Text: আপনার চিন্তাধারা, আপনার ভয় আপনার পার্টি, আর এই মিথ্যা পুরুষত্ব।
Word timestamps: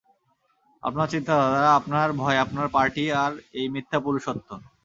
আপনার 0.83 1.07
চিন্তাধারা, 1.07 1.69
আপনার 1.75 2.07
ভয় 2.13 2.37
আপনার 2.37 2.67
পার্টি, 2.67 3.03
আর 3.23 3.31
এই 3.53 3.67
মিথ্যা 3.69 3.97
পুরুষত্ব। 3.99 4.49